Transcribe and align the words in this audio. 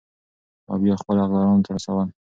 او 0.69 0.75
بيا 0.81 0.93
خپلو 1.01 1.19
حقدارانو 1.23 1.63
ته 1.65 1.69
رسول، 1.77 2.07